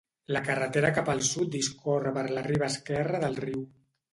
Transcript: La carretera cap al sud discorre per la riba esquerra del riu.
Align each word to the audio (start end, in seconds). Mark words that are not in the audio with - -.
La 0.35 0.39
carretera 0.45 0.89
cap 0.95 1.11
al 1.13 1.21
sud 1.27 1.51
discorre 1.57 2.15
per 2.17 2.25
la 2.39 2.45
riba 2.51 2.71
esquerra 2.75 3.21
del 3.27 3.39
riu. 3.45 3.63